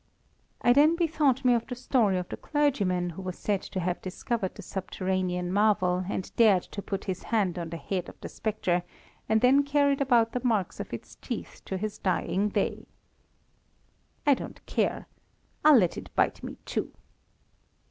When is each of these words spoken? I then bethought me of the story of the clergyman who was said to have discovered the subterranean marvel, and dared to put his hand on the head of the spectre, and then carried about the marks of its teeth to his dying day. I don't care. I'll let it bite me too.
I 0.63 0.73
then 0.73 0.95
bethought 0.95 1.45
me 1.45 1.53
of 1.53 1.67
the 1.67 1.75
story 1.75 2.17
of 2.17 2.27
the 2.29 2.35
clergyman 2.35 3.11
who 3.11 3.21
was 3.21 3.37
said 3.37 3.61
to 3.61 3.79
have 3.81 4.01
discovered 4.01 4.55
the 4.55 4.63
subterranean 4.63 5.53
marvel, 5.53 6.05
and 6.09 6.35
dared 6.35 6.63
to 6.73 6.81
put 6.81 7.03
his 7.03 7.21
hand 7.21 7.59
on 7.59 7.69
the 7.69 7.77
head 7.77 8.09
of 8.09 8.19
the 8.19 8.27
spectre, 8.27 8.81
and 9.29 9.41
then 9.41 9.61
carried 9.61 10.01
about 10.01 10.31
the 10.31 10.41
marks 10.43 10.79
of 10.79 10.91
its 10.91 11.17
teeth 11.17 11.61
to 11.65 11.77
his 11.77 11.99
dying 11.99 12.49
day. 12.49 12.87
I 14.25 14.33
don't 14.33 14.65
care. 14.65 15.05
I'll 15.63 15.77
let 15.77 15.99
it 15.99 16.09
bite 16.15 16.41
me 16.41 16.57
too. 16.65 16.91